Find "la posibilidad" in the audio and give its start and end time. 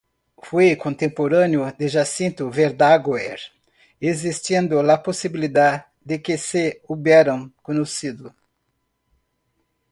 4.81-5.85